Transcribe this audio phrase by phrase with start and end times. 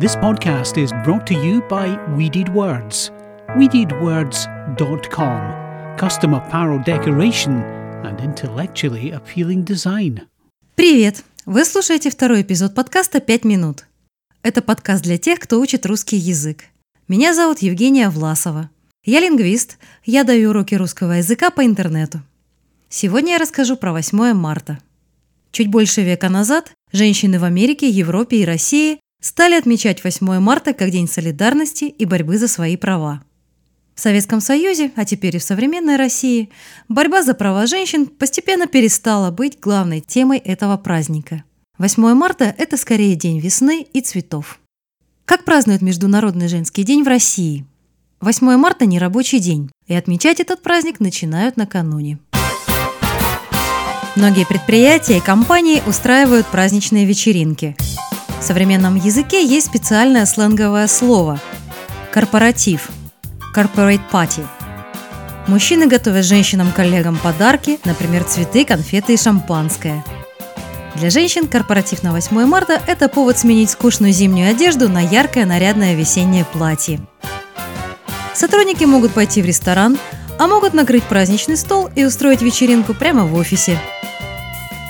[0.00, 3.10] This podcast is brought to you by Weeded Words.
[3.56, 5.96] WeededWords.com.
[5.98, 7.64] Custom apparel decoration
[8.04, 10.20] and intellectually appealing design.
[10.76, 11.24] Привет!
[11.46, 13.86] Вы слушаете второй эпизод подкаста «Пять минут».
[14.44, 16.66] Это подкаст для тех, кто учит русский язык.
[17.08, 18.70] Меня зовут Евгения Власова.
[19.04, 22.22] Я лингвист, я даю уроки русского языка по интернету.
[22.88, 24.78] Сегодня я расскажу про 8 марта.
[25.50, 30.90] Чуть больше века назад женщины в Америке, Европе и России стали отмечать 8 марта как
[30.90, 33.22] День солидарности и борьбы за свои права.
[33.94, 36.50] В Советском Союзе, а теперь и в современной России,
[36.88, 41.42] борьба за права женщин постепенно перестала быть главной темой этого праздника.
[41.78, 44.60] 8 марта– это скорее день весны и цветов.
[45.24, 47.66] Как празднуют Международный женский день в России?
[48.20, 52.18] 8 марта– не рабочий день, и отмечать этот праздник начинают накануне.
[54.16, 57.76] Многие предприятия и компании устраивают праздничные вечеринки.
[58.40, 61.40] В современном языке есть специальное сленговое слово–
[62.12, 62.88] корпоратив–
[63.54, 64.46] corporate party.
[65.46, 70.04] Мужчины готовят женщинам-коллегам подарки, например, цветы, конфеты и шампанское.
[70.94, 75.94] Для женщин корпоратив на 8 марта– это повод сменить скучную зимнюю одежду на яркое нарядное
[75.94, 77.00] весеннее платье.
[78.34, 79.98] Сотрудники могут пойти в ресторан,
[80.38, 83.78] а могут накрыть праздничный стол и устроить вечеринку прямо в офисе–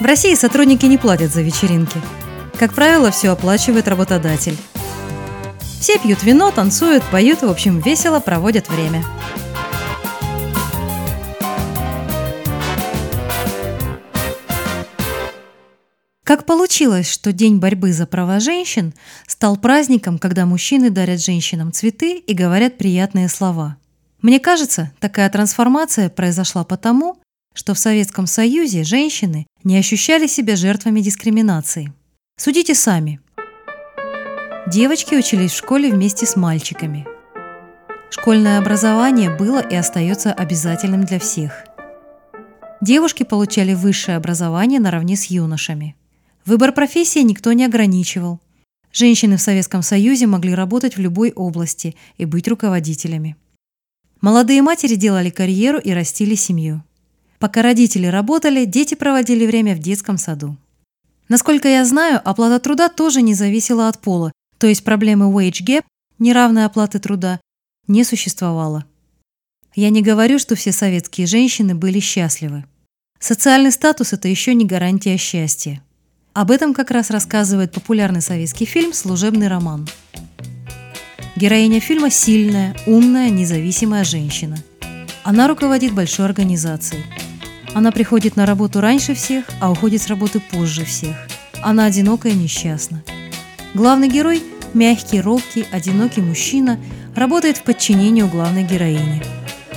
[0.00, 2.00] в России сотрудники не платят за вечеринки.
[2.58, 4.56] Как правило, все оплачивает работодатель.
[5.80, 9.04] Все пьют вино, танцуют, поют, в общем, весело проводят время.
[16.24, 18.92] Как получилось, что День борьбы за права женщин
[19.28, 23.76] стал праздником, когда мужчины дарят женщинам цветы и говорят приятные слова?
[24.20, 27.18] Мне кажется, такая трансформация произошла потому,
[27.54, 31.92] что в Советском Союзе женщины не ощущали себя жертвами дискриминации.
[32.40, 33.18] Судите сами.
[34.68, 37.04] Девочки учились в школе вместе с мальчиками.
[38.10, 41.64] Школьное образование было и остается обязательным для всех.
[42.80, 45.96] Девушки получали высшее образование наравне с юношами.
[46.44, 48.38] Выбор профессии никто не ограничивал.
[48.92, 53.36] Женщины в Советском Союзе могли работать в любой области и быть руководителями.
[54.20, 56.84] Молодые матери делали карьеру и растили семью.
[57.40, 60.56] Пока родители работали, дети проводили время в детском саду.
[61.28, 65.84] Насколько я знаю, оплата труда тоже не зависела от пола, то есть проблемы wage gap,
[66.18, 67.40] неравной оплаты труда,
[67.86, 68.86] не существовало.
[69.74, 72.64] Я не говорю, что все советские женщины были счастливы.
[73.20, 75.82] Социальный статус– это еще не гарантия счастья.
[76.32, 79.86] Об этом как раз рассказывает популярный советский фильм «Служебный роман».
[81.36, 84.56] Героиня фильма– сильная, умная, независимая женщина.
[85.24, 87.04] Она руководит большой организацией–
[87.74, 91.16] она приходит на работу раньше всех, а уходит с работы позже всех.
[91.62, 93.02] Она одинока и несчастна.
[93.74, 94.42] Главный герой–
[94.74, 96.78] мягкий, робкий, одинокий мужчина,
[97.14, 99.22] работает в подчинении у главной героини.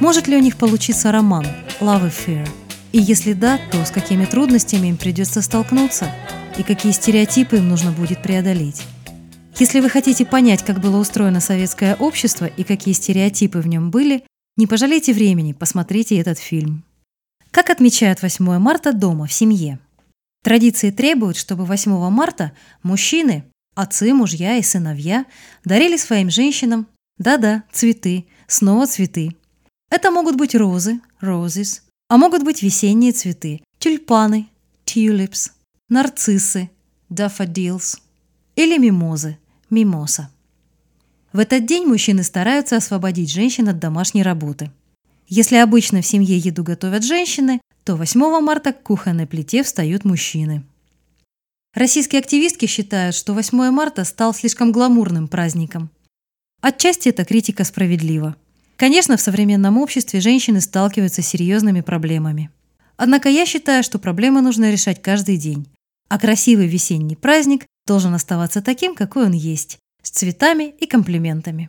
[0.00, 1.46] Может ли у них получиться роман
[1.80, 2.48] «Love Affair»?
[2.92, 6.10] И если да, то с какими трудностями им придется столкнуться
[6.58, 8.82] и какие стереотипы им нужно будет преодолеть?
[9.58, 14.24] Если вы хотите понять, как было устроено советское общество и какие стереотипы в нем были,
[14.56, 16.84] не пожалейте времени, посмотрите этот фильм.
[17.56, 19.78] Как отмечают 8 марта дома, в семье?
[20.44, 22.52] Традиции требуют, чтобы 8 марта
[22.82, 23.44] мужчины,
[23.74, 25.24] отцы, мужья и сыновья
[25.64, 26.86] дарили своим женщинам,
[27.16, 29.34] да-да, цветы, снова цветы.
[29.90, 31.80] Это могут быть розы, roses,
[32.10, 34.50] а могут быть весенние цветы, тюльпаны,
[34.84, 35.52] tulips,
[35.88, 36.68] нарциссы,
[37.08, 37.98] daffodils
[38.54, 39.38] или мимозы,
[39.70, 40.28] мимоса.
[41.32, 44.70] В этот день мужчины стараются освободить женщин от домашней работы–
[45.28, 50.64] если обычно в семье еду готовят женщины, то 8 марта к кухонной плите встают мужчины.
[51.74, 55.90] Российские активистки считают, что 8 марта стал слишком гламурным праздником.
[56.62, 58.36] Отчасти эта критика справедлива.
[58.76, 62.50] Конечно, в современном обществе женщины сталкиваются с серьезными проблемами.
[62.96, 65.66] Однако я считаю, что проблемы нужно решать каждый день.
[66.08, 71.68] А красивый весенний праздник должен оставаться таким, какой он есть, с цветами и комплиментами.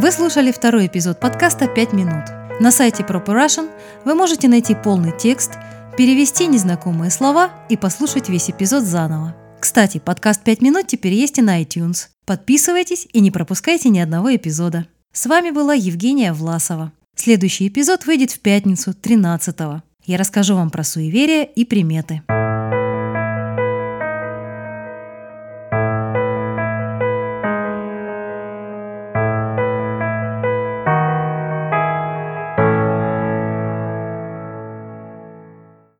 [0.00, 2.60] Вы слушали второй эпизод подкаста «5 минут».
[2.60, 3.68] На сайте Proper Russian
[4.04, 5.54] вы можете найти полный текст,
[5.96, 9.34] перевести незнакомые слова и послушать весь эпизод заново.
[9.58, 12.10] Кстати, подкаст «5 минут» теперь есть и на iTunes.
[12.26, 14.86] Подписывайтесь и не пропускайте ни одного эпизода.
[15.12, 16.92] С вами была Евгения Власова.
[17.16, 19.82] Следующий эпизод выйдет в пятницу, 13 -го.
[20.06, 22.22] Я расскажу вам про суеверия и приметы.